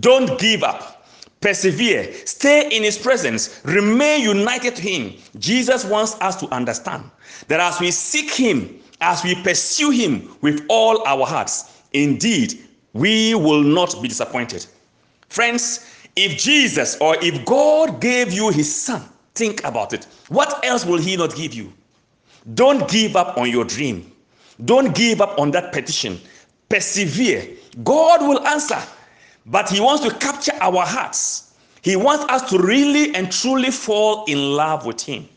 Don't 0.00 0.38
give 0.38 0.62
up. 0.62 1.06
Persevere, 1.40 2.12
stay 2.26 2.68
in 2.74 2.82
his 2.82 2.98
presence, 2.98 3.60
remain 3.64 4.22
united 4.22 4.74
to 4.76 4.82
him. 4.82 5.14
Jesus 5.38 5.84
wants 5.84 6.14
us 6.20 6.34
to 6.36 6.48
understand 6.48 7.04
that 7.48 7.60
as 7.60 7.78
we 7.78 7.90
seek 7.90 8.32
him, 8.32 8.80
as 9.00 9.22
we 9.24 9.34
pursue 9.42 9.90
him 9.90 10.36
with 10.40 10.64
all 10.68 11.06
our 11.06 11.26
hearts, 11.26 11.82
indeed, 11.92 12.66
we 12.92 13.34
will 13.34 13.62
not 13.62 14.00
be 14.00 14.08
disappointed. 14.08 14.66
Friends, 15.28 15.86
if 16.16 16.38
Jesus 16.38 16.96
or 17.00 17.16
if 17.22 17.44
God 17.44 18.00
gave 18.00 18.32
you 18.32 18.50
his 18.50 18.74
son, 18.74 19.02
think 19.34 19.62
about 19.64 19.92
it. 19.92 20.06
What 20.28 20.64
else 20.64 20.84
will 20.86 20.98
he 20.98 21.16
not 21.16 21.34
give 21.34 21.52
you? 21.52 21.72
Don't 22.54 22.88
give 22.88 23.16
up 23.16 23.36
on 23.36 23.50
your 23.50 23.64
dream. 23.64 24.12
Don't 24.64 24.94
give 24.94 25.20
up 25.20 25.38
on 25.38 25.50
that 25.50 25.72
petition. 25.72 26.18
Persevere. 26.68 27.56
God 27.84 28.22
will 28.22 28.46
answer. 28.46 28.80
But 29.46 29.68
He 29.68 29.80
wants 29.80 30.04
to 30.04 30.14
capture 30.14 30.52
our 30.60 30.84
hearts. 30.84 31.54
He 31.82 31.96
wants 31.96 32.24
us 32.24 32.48
to 32.50 32.58
really 32.58 33.14
and 33.14 33.30
truly 33.30 33.70
fall 33.70 34.24
in 34.26 34.56
love 34.56 34.86
with 34.86 35.00
Him. 35.00 35.28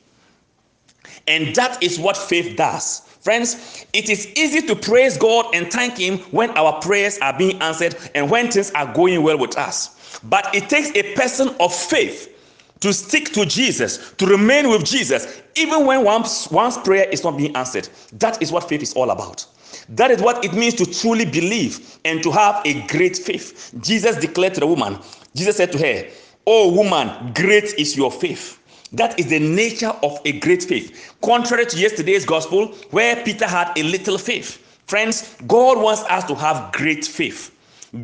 And 1.27 1.55
that 1.55 1.81
is 1.83 1.99
what 1.99 2.17
faith 2.17 2.55
does. 2.55 3.03
Friends, 3.29 3.85
it 3.93 4.09
is 4.09 4.25
easy 4.35 4.59
to 4.63 4.75
praise 4.75 5.15
God 5.15 5.53
and 5.53 5.71
thank 5.71 5.99
Him 5.99 6.17
when 6.31 6.49
our 6.57 6.81
prayers 6.81 7.19
are 7.19 7.37
being 7.37 7.61
answered 7.61 7.95
and 8.15 8.27
when 8.27 8.49
things 8.49 8.71
are 8.71 8.91
going 8.91 9.21
well 9.21 9.37
with 9.37 9.55
us. 9.55 10.19
But 10.23 10.49
it 10.55 10.67
takes 10.67 10.89
a 10.95 11.13
person 11.13 11.55
of 11.59 11.71
faith 11.71 12.35
to 12.79 12.91
stick 12.91 13.25
to 13.33 13.45
Jesus, 13.45 14.13
to 14.13 14.25
remain 14.25 14.67
with 14.67 14.83
Jesus, 14.83 15.43
even 15.53 15.85
when 15.85 16.03
one's, 16.03 16.47
one's 16.49 16.79
prayer 16.79 17.07
is 17.09 17.23
not 17.23 17.37
being 17.37 17.55
answered. 17.55 17.87
That 18.13 18.41
is 18.41 18.51
what 18.51 18.67
faith 18.67 18.81
is 18.81 18.93
all 18.93 19.11
about. 19.11 19.45
That 19.89 20.09
is 20.09 20.23
what 20.23 20.43
it 20.43 20.53
means 20.53 20.73
to 20.73 20.85
truly 20.87 21.25
believe 21.25 21.99
and 22.05 22.23
to 22.23 22.31
have 22.31 22.63
a 22.65 22.81
great 22.87 23.15
faith. 23.15 23.75
Jesus 23.79 24.15
declared 24.15 24.55
to 24.55 24.61
the 24.61 24.65
woman, 24.65 24.97
Jesus 25.35 25.55
said 25.55 25.71
to 25.73 25.77
her, 25.77 26.09
Oh, 26.47 26.73
woman, 26.73 27.31
great 27.35 27.75
is 27.75 27.95
your 27.95 28.11
faith. 28.11 28.58
That 28.91 29.19
is 29.19 29.27
the 29.27 29.39
nature 29.39 29.93
of 30.01 30.19
a 30.25 30.39
great 30.39 30.63
faith. 30.63 31.15
Contrary 31.21 31.65
to 31.67 31.77
yesterday's 31.77 32.25
gospel, 32.25 32.67
where 32.91 33.23
Peter 33.23 33.47
had 33.47 33.71
a 33.77 33.83
little 33.83 34.17
faith. 34.17 34.57
Friends, 34.87 35.35
God 35.47 35.77
wants 35.77 36.01
us 36.03 36.23
to 36.25 36.35
have 36.35 36.71
great 36.71 37.05
faith. 37.05 37.55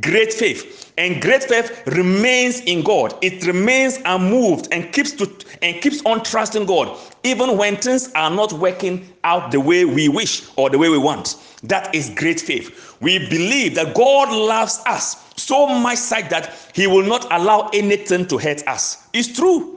Great 0.02 0.34
faith. 0.34 0.94
And 0.98 1.22
great 1.22 1.44
faith 1.44 1.84
remains 1.88 2.62
in 2.62 2.84
God. 2.84 3.16
It 3.22 3.46
remains 3.46 4.00
unmoved 4.06 4.68
and 4.72 4.92
keeps 4.94 5.12
to 5.14 5.32
and 5.62 5.82
keeps 5.82 6.04
on 6.06 6.24
trusting 6.24 6.66
God, 6.66 6.98
even 7.24 7.58
when 7.58 7.78
things 7.78 8.12
are 8.14 8.30
not 8.30 8.54
working 8.54 9.08
out 9.24 9.52
the 9.52 9.60
way 9.60 9.86
we 9.86 10.10
wish 10.10 10.48
or 10.56 10.70
the 10.70 10.78
way 10.78 10.90
we 10.90 10.98
want. 10.98 11.36
That 11.64 11.94
is 11.94 12.10
great 12.12 12.40
faith. 12.40 12.96
We 13.02 13.20
believe 13.30 13.76
that 13.76 13.96
God 13.96 14.32
loves 14.32 14.82
us 14.86 15.24
so 15.36 15.68
much 15.68 15.98
such 15.98 16.30
that 16.30 16.72
He 16.74 16.88
will 16.88 17.04
not 17.06 17.28
allow 17.32 17.70
anything 17.74 18.28
to 18.28 18.38
hurt 18.38 18.68
us. 18.68 19.08
It's 19.14 19.28
true. 19.28 19.75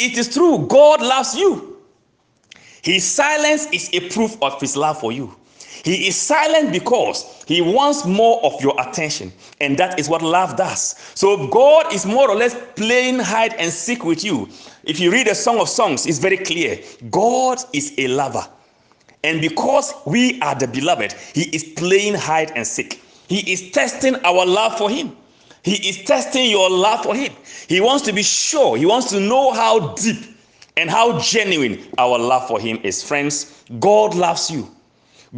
It 0.00 0.16
is 0.16 0.32
true. 0.32 0.66
God 0.66 1.02
loves 1.02 1.34
you. 1.34 1.76
His 2.82 3.04
silence 3.04 3.66
is 3.72 3.90
a 3.92 4.08
proof 4.08 4.42
of 4.42 4.60
His 4.60 4.76
love 4.76 4.98
for 4.98 5.12
you. 5.12 5.36
He 5.84 6.08
is 6.08 6.16
silent 6.16 6.72
because 6.72 7.42
he 7.46 7.60
wants 7.62 8.04
more 8.04 8.44
of 8.44 8.60
your 8.60 8.78
attention, 8.80 9.32
and 9.60 9.78
that 9.78 9.98
is 9.98 10.08
what 10.08 10.20
love 10.20 10.56
does. 10.56 10.96
So, 11.14 11.46
God 11.48 11.92
is 11.92 12.04
more 12.04 12.28
or 12.28 12.36
less 12.36 12.54
playing 12.76 13.18
hide 13.18 13.54
and 13.54 13.72
seek 13.72 14.04
with 14.04 14.22
you. 14.22 14.48
If 14.84 15.00
you 15.00 15.10
read 15.10 15.26
a 15.28 15.34
Song 15.34 15.58
of 15.58 15.68
Songs, 15.68 16.06
it's 16.06 16.18
very 16.18 16.36
clear 16.36 16.78
God 17.10 17.58
is 17.72 17.94
a 17.96 18.08
lover, 18.08 18.46
and 19.24 19.40
because 19.40 19.94
we 20.06 20.40
are 20.42 20.54
the 20.54 20.68
beloved, 20.68 21.14
He 21.34 21.44
is 21.54 21.64
playing 21.64 22.14
hide 22.14 22.52
and 22.54 22.66
seek. 22.66 23.02
He 23.28 23.50
is 23.50 23.70
testing 23.70 24.16
our 24.24 24.44
love 24.44 24.76
for 24.76 24.90
Him. 24.90 25.16
He 25.62 25.88
is 25.88 26.02
testing 26.04 26.50
your 26.50 26.70
love 26.70 27.04
for 27.04 27.14
Him. 27.14 27.32
He 27.68 27.80
wants 27.80 28.04
to 28.06 28.12
be 28.12 28.22
sure, 28.22 28.76
He 28.76 28.86
wants 28.86 29.10
to 29.10 29.20
know 29.20 29.52
how 29.52 29.94
deep 29.94 30.24
and 30.76 30.88
how 30.88 31.18
genuine 31.18 31.86
our 31.98 32.18
love 32.18 32.48
for 32.48 32.58
Him 32.58 32.78
is. 32.82 33.02
Friends, 33.02 33.64
God 33.78 34.14
loves 34.14 34.50
you. 34.50 34.68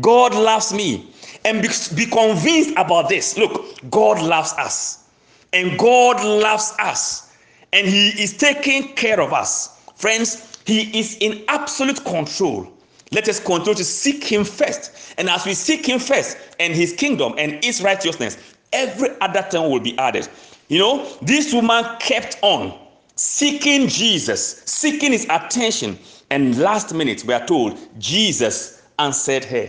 God 0.01 0.35
loves 0.35 0.73
me. 0.73 1.09
And 1.45 1.61
be, 1.61 1.69
be 1.97 2.07
convinced 2.07 2.73
about 2.77 3.09
this. 3.09 3.37
Look, 3.37 3.91
God 3.91 4.23
loves 4.23 4.53
us. 4.53 5.09
And 5.53 5.79
God 5.79 6.25
loves 6.25 6.73
us. 6.79 7.35
And 7.73 7.87
He 7.87 8.09
is 8.23 8.37
taking 8.37 8.95
care 8.95 9.21
of 9.21 9.33
us. 9.33 9.81
Friends, 9.97 10.59
He 10.65 10.97
is 10.99 11.17
in 11.19 11.45
absolute 11.49 12.05
control. 12.05 12.73
Let 13.11 13.29
us 13.29 13.41
continue 13.41 13.75
to 13.75 13.85
seek 13.85 14.25
Him 14.25 14.45
first. 14.45 15.15
And 15.19 15.29
as 15.29 15.45
we 15.45 15.55
seek 15.55 15.87
Him 15.87 15.99
first 15.99 16.39
and 16.61 16.73
His 16.73 16.93
kingdom 16.93 17.35
and 17.37 17.63
His 17.63 17.83
righteousness, 17.83 18.39
every 18.73 19.11
other 19.21 19.43
thing 19.43 19.71
will 19.71 19.81
be 19.81 19.99
added. 19.99 20.29
You 20.69 20.79
know, 20.79 21.19
this 21.23 21.53
woman 21.53 21.85
kept 22.01 22.39
on 22.43 22.79
seeking 23.17 23.89
Jesus, 23.89 24.63
seeking 24.65 25.13
His 25.13 25.27
attention. 25.29 25.99
And 26.31 26.59
last 26.59 26.95
minute, 26.95 27.25
we 27.25 27.35
are 27.35 27.47
told 27.47 27.79
Jesus 27.99 28.83
answered 28.99 29.45
her. 29.45 29.69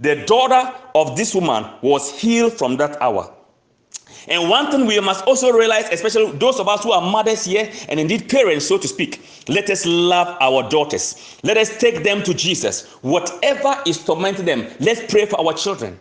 The 0.00 0.24
daughter 0.26 0.74
of 0.94 1.16
this 1.16 1.34
woman 1.34 1.70
was 1.80 2.10
healed 2.18 2.52
from 2.52 2.76
that 2.78 3.00
hour. 3.00 3.32
And 4.28 4.50
one 4.50 4.70
thing 4.70 4.86
we 4.86 4.98
must 5.00 5.24
also 5.24 5.52
realize, 5.52 5.88
especially 5.90 6.32
those 6.32 6.58
of 6.58 6.68
us 6.68 6.82
who 6.82 6.90
are 6.92 7.00
mothers 7.00 7.44
here 7.44 7.70
and 7.88 8.00
indeed 8.00 8.28
parents, 8.28 8.66
so 8.66 8.76
to 8.78 8.88
speak, 8.88 9.24
let 9.48 9.70
us 9.70 9.86
love 9.86 10.36
our 10.40 10.68
daughters. 10.68 11.38
Let 11.44 11.56
us 11.56 11.76
take 11.78 12.02
them 12.02 12.22
to 12.24 12.34
Jesus. 12.34 12.86
Whatever 13.02 13.80
is 13.86 14.04
tormenting 14.04 14.44
them, 14.44 14.66
let's 14.80 15.10
pray 15.10 15.26
for 15.26 15.40
our 15.40 15.54
children. 15.54 15.98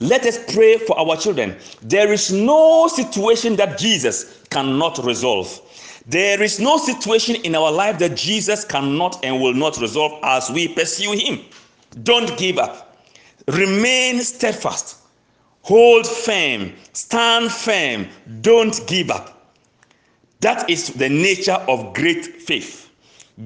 Let 0.00 0.24
us 0.24 0.38
pray 0.52 0.78
for 0.78 0.98
our 0.98 1.16
children. 1.16 1.56
There 1.82 2.12
is 2.12 2.32
no 2.32 2.88
situation 2.88 3.56
that 3.56 3.78
Jesus 3.78 4.42
cannot 4.50 5.04
resolve. 5.04 5.60
There 6.06 6.42
is 6.42 6.58
no 6.58 6.78
situation 6.78 7.36
in 7.36 7.54
our 7.54 7.70
life 7.70 7.98
that 7.98 8.16
Jesus 8.16 8.64
cannot 8.64 9.22
and 9.24 9.40
will 9.40 9.54
not 9.54 9.78
resolve 9.78 10.18
as 10.22 10.50
we 10.50 10.68
pursue 10.68 11.12
Him. 11.12 11.40
Don't 12.02 12.36
give 12.38 12.58
up. 12.58 12.96
Remain 13.46 14.20
steadfast. 14.20 14.96
Hold 15.62 16.06
firm. 16.06 16.72
Stand 16.94 17.52
firm. 17.52 18.08
Don't 18.40 18.80
give 18.86 19.10
up. 19.10 19.54
That 20.40 20.68
is 20.70 20.88
the 20.94 21.08
nature 21.08 21.62
of 21.68 21.92
great 21.92 22.24
faith. 22.24 22.90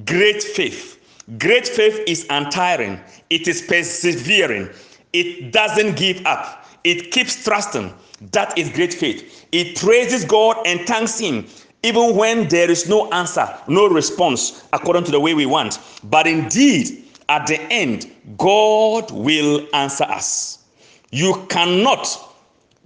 Great 0.05 0.43
faith. 0.43 0.95
Great 1.39 1.67
faith 1.67 2.03
is 2.07 2.27
untiring, 2.29 3.01
it 3.31 3.49
is 3.49 3.63
persevering, 3.63 4.69
it 5.15 5.53
doesn't 5.53 5.97
give 5.97 6.25
up, 6.27 6.67
it 6.85 7.11
keeps 7.11 7.43
trusting. 7.43 7.95
That 8.33 8.57
is 8.59 8.69
great 8.71 8.93
faith. 8.93 9.47
It 9.53 9.77
praises 9.77 10.25
God 10.25 10.59
and 10.67 10.81
thanks 10.87 11.19
Him 11.19 11.47
even 11.85 12.17
when 12.17 12.49
there 12.49 12.71
is 12.71 12.89
no 12.89 13.11
answer, 13.11 13.47
no 13.69 13.87
response 13.87 14.65
according 14.73 15.05
to 15.05 15.11
the 15.11 15.21
way 15.21 15.35
we 15.35 15.45
want. 15.45 15.79
But 16.05 16.27
indeed, 16.27 17.05
at 17.29 17.47
the 17.47 17.61
end, 17.71 18.11
God 18.39 19.11
will 19.11 19.69
answer 19.75 20.05
us. 20.05 20.65
You 21.11 21.45
cannot 21.51 22.07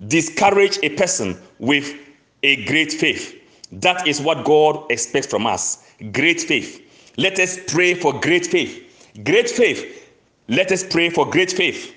discourage 0.09 0.81
a 0.83 0.91
person 0.97 1.41
with 1.61 1.95
a 2.43 2.65
great 2.65 2.93
faith. 2.93 3.41
That 3.71 4.07
is 4.07 4.21
what 4.21 4.45
God 4.45 4.85
expects 4.91 5.29
from 5.29 5.47
us 5.47 5.85
great 6.13 6.41
faith. 6.41 6.83
Let 7.17 7.39
us 7.39 7.59
pray 7.69 7.95
for 7.95 8.19
great 8.21 8.47
faith. 8.47 9.13
Great 9.25 9.49
faith. 9.49 10.13
Let 10.49 10.73
us 10.73 10.85
pray 10.85 11.11
for 11.11 11.29
great 11.29 11.53
faith. 11.53 11.95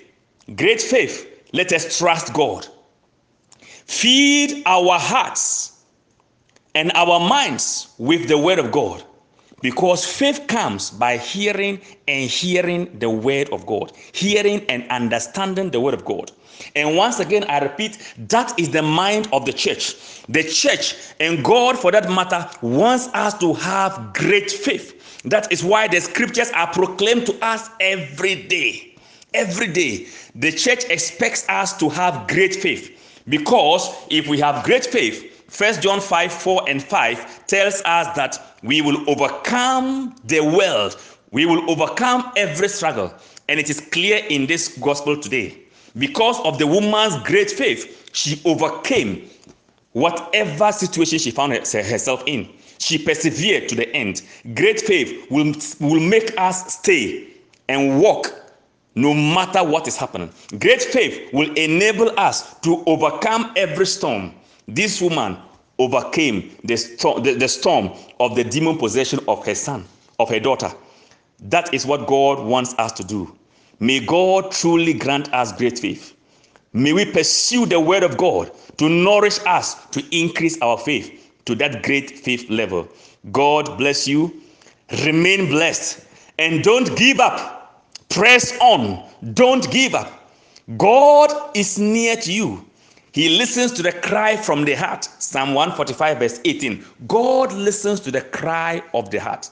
Great 0.56 0.80
faith. 0.80 1.28
Let 1.52 1.72
us 1.72 1.98
trust 1.98 2.32
God. 2.32 2.66
Feed 3.60 4.62
our 4.66 4.98
hearts 4.98 5.84
and 6.74 6.90
our 6.94 7.20
minds 7.20 7.94
with 7.98 8.28
the 8.28 8.38
word 8.38 8.58
of 8.58 8.72
God 8.72 9.04
because 9.60 10.04
faith 10.04 10.46
comes 10.48 10.90
by 10.90 11.16
hearing 11.16 11.80
and 12.08 12.28
hearing 12.28 12.98
the 12.98 13.08
word 13.08 13.48
of 13.50 13.64
God, 13.64 13.92
hearing 14.12 14.64
and 14.68 14.88
understanding 14.90 15.70
the 15.70 15.80
word 15.80 15.94
of 15.94 16.04
God. 16.04 16.32
And 16.74 16.96
once 16.96 17.20
again, 17.20 17.44
I 17.44 17.60
repeat, 17.60 18.14
that 18.28 18.58
is 18.58 18.70
the 18.70 18.82
mind 18.82 19.28
of 19.32 19.46
the 19.46 19.52
church. 19.52 20.22
The 20.28 20.42
church 20.42 20.96
and 21.20 21.44
God, 21.44 21.78
for 21.78 21.90
that 21.92 22.10
matter, 22.10 22.48
wants 22.60 23.08
us 23.08 23.38
to 23.38 23.54
have 23.54 24.12
great 24.14 24.50
faith. 24.50 25.22
That 25.22 25.50
is 25.52 25.62
why 25.62 25.88
the 25.88 26.00
scriptures 26.00 26.50
are 26.50 26.66
proclaimed 26.72 27.26
to 27.26 27.44
us 27.44 27.70
every 27.80 28.42
day. 28.46 28.91
Every 29.34 29.68
day, 29.68 30.06
the 30.34 30.52
church 30.52 30.84
expects 30.90 31.48
us 31.48 31.76
to 31.78 31.88
have 31.88 32.28
great 32.28 32.54
faith 32.54 33.22
because 33.28 33.94
if 34.10 34.28
we 34.28 34.38
have 34.40 34.64
great 34.64 34.84
faith, 34.84 35.28
First 35.48 35.82
John 35.82 36.00
5 36.00 36.32
4 36.32 36.68
and 36.68 36.82
5 36.82 37.46
tells 37.46 37.82
us 37.84 38.16
that 38.16 38.56
we 38.62 38.80
will 38.80 39.08
overcome 39.08 40.16
the 40.24 40.40
world, 40.40 40.96
we 41.30 41.46
will 41.46 41.70
overcome 41.70 42.32
every 42.36 42.68
struggle. 42.68 43.12
And 43.48 43.58
it 43.58 43.68
is 43.68 43.80
clear 43.80 44.24
in 44.28 44.46
this 44.46 44.78
gospel 44.78 45.18
today. 45.18 45.58
Because 45.98 46.40
of 46.40 46.58
the 46.58 46.66
woman's 46.66 47.16
great 47.24 47.50
faith, 47.50 48.10
she 48.12 48.40
overcame 48.44 49.28
whatever 49.92 50.72
situation 50.72 51.18
she 51.18 51.30
found 51.30 51.52
herself 51.52 52.22
in. 52.26 52.48
She 52.78 52.98
persevered 52.98 53.68
to 53.68 53.74
the 53.76 53.94
end. 53.94 54.22
Great 54.54 54.80
faith 54.80 55.30
will, 55.30 55.54
will 55.80 56.00
make 56.00 56.32
us 56.38 56.74
stay 56.74 57.28
and 57.68 58.00
walk 58.00 58.41
no 58.94 59.14
matter 59.14 59.64
what 59.64 59.88
is 59.88 59.96
happening. 59.96 60.30
Great 60.58 60.82
faith 60.82 61.32
will 61.32 61.52
enable 61.54 62.18
us 62.18 62.58
to 62.60 62.82
overcome 62.86 63.52
every 63.56 63.86
storm 63.86 64.34
this 64.68 65.00
woman 65.00 65.36
overcame 65.78 66.56
the 66.64 66.76
storm, 66.76 67.22
the, 67.22 67.34
the 67.34 67.48
storm 67.48 67.90
of 68.20 68.36
the 68.36 68.44
demon 68.44 68.78
possession 68.78 69.18
of 69.26 69.44
her 69.44 69.54
son, 69.54 69.84
of 70.18 70.28
her 70.28 70.40
daughter. 70.40 70.70
That 71.40 71.72
is 71.74 71.84
what 71.84 72.06
God 72.06 72.44
wants 72.44 72.74
us 72.78 72.92
to 72.92 73.04
do. 73.04 73.36
May 73.80 74.00
God 74.00 74.52
truly 74.52 74.94
grant 74.94 75.32
us 75.34 75.52
great 75.52 75.78
faith. 75.78 76.16
May 76.72 76.92
we 76.92 77.04
pursue 77.04 77.66
the 77.66 77.80
word 77.80 78.02
of 78.02 78.16
God 78.16 78.52
to 78.78 78.88
nourish 78.88 79.40
us 79.46 79.86
to 79.86 80.04
increase 80.16 80.60
our 80.62 80.78
faith 80.78 81.32
to 81.46 81.54
that 81.56 81.82
great 81.82 82.10
faith 82.20 82.48
level. 82.48 82.88
God 83.32 83.76
bless 83.76 84.06
you. 84.06 84.40
Remain 85.04 85.48
blessed 85.48 86.06
and 86.38 86.62
don't 86.62 86.96
give 86.96 87.18
up. 87.18 87.61
Press 88.12 88.56
on. 88.60 89.02
Don't 89.32 89.70
give 89.70 89.94
up. 89.94 90.12
God 90.76 91.56
is 91.56 91.78
near 91.78 92.14
to 92.16 92.32
you. 92.32 92.64
He 93.12 93.38
listens 93.38 93.72
to 93.72 93.82
the 93.82 93.92
cry 93.92 94.36
from 94.36 94.64
the 94.64 94.74
heart. 94.74 95.04
Psalm 95.18 95.54
145, 95.54 96.18
verse 96.18 96.40
18. 96.44 96.84
God 97.06 97.52
listens 97.52 98.00
to 98.00 98.10
the 98.10 98.20
cry 98.20 98.82
of 98.92 99.10
the 99.10 99.18
heart. 99.18 99.50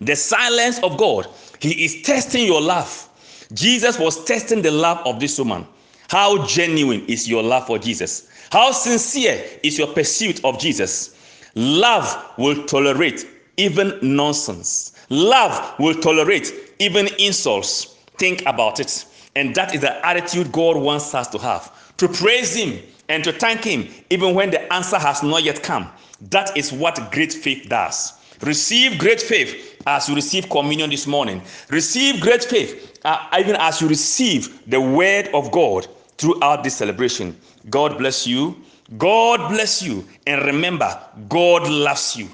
The 0.00 0.14
silence 0.14 0.78
of 0.82 0.98
God. 0.98 1.26
He 1.58 1.84
is 1.84 2.02
testing 2.02 2.44
your 2.46 2.60
love. 2.60 3.08
Jesus 3.54 3.98
was 3.98 4.24
testing 4.24 4.60
the 4.60 4.70
love 4.70 4.98
of 5.06 5.18
this 5.18 5.38
woman. 5.38 5.66
How 6.08 6.46
genuine 6.46 7.04
is 7.06 7.28
your 7.28 7.42
love 7.42 7.66
for 7.66 7.78
Jesus? 7.78 8.28
How 8.50 8.72
sincere 8.72 9.42
is 9.62 9.78
your 9.78 9.88
pursuit 9.88 10.44
of 10.44 10.58
Jesus? 10.58 11.18
Love 11.54 12.32
will 12.36 12.64
tolerate 12.66 13.26
even 13.56 13.98
nonsense. 14.02 14.92
Love 15.08 15.78
will 15.78 15.94
tolerate 15.94 16.52
even 16.78 17.08
insults. 17.18 17.96
Think 18.18 18.42
about 18.46 18.80
it. 18.80 19.06
And 19.36 19.54
that 19.54 19.74
is 19.74 19.80
the 19.80 20.04
attitude 20.06 20.52
God 20.52 20.76
wants 20.76 21.14
us 21.14 21.28
to 21.28 21.38
have 21.38 21.96
to 21.96 22.08
praise 22.08 22.54
Him 22.54 22.80
and 23.08 23.22
to 23.24 23.32
thank 23.32 23.64
Him 23.64 23.88
even 24.10 24.34
when 24.34 24.50
the 24.50 24.72
answer 24.72 24.98
has 24.98 25.22
not 25.22 25.42
yet 25.42 25.62
come. 25.62 25.90
That 26.30 26.56
is 26.56 26.72
what 26.72 27.10
great 27.12 27.32
faith 27.32 27.68
does. 27.68 28.14
Receive 28.42 28.98
great 28.98 29.20
faith 29.20 29.82
as 29.86 30.08
you 30.08 30.14
receive 30.14 30.48
communion 30.50 30.90
this 30.90 31.06
morning. 31.06 31.42
Receive 31.70 32.20
great 32.20 32.44
faith 32.44 32.98
uh, 33.04 33.26
even 33.38 33.56
as 33.56 33.80
you 33.80 33.88
receive 33.88 34.68
the 34.68 34.80
word 34.80 35.28
of 35.34 35.50
God 35.50 35.86
throughout 36.18 36.64
this 36.64 36.76
celebration. 36.76 37.38
God 37.70 37.98
bless 37.98 38.26
you. 38.26 38.56
God 38.98 39.48
bless 39.50 39.82
you. 39.82 40.06
And 40.26 40.42
remember, 40.42 40.98
God 41.28 41.68
loves 41.68 42.16
you. 42.16 42.28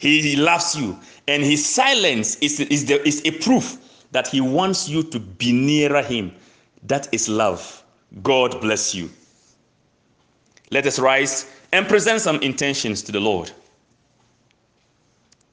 He 0.00 0.34
loves 0.34 0.74
you. 0.74 0.98
And 1.28 1.42
his 1.42 1.68
silence 1.68 2.36
is, 2.36 2.58
is, 2.58 2.86
the, 2.86 3.06
is 3.06 3.20
a 3.26 3.32
proof 3.32 3.76
that 4.12 4.26
he 4.26 4.40
wants 4.40 4.88
you 4.88 5.02
to 5.04 5.20
be 5.20 5.52
nearer 5.52 6.02
him. 6.02 6.34
That 6.84 7.08
is 7.12 7.28
love. 7.28 7.84
God 8.22 8.60
bless 8.62 8.94
you. 8.94 9.10
Let 10.70 10.86
us 10.86 10.98
rise 10.98 11.52
and 11.72 11.86
present 11.86 12.22
some 12.22 12.36
intentions 12.36 13.02
to 13.02 13.12
the 13.12 13.20
Lord. 13.20 13.52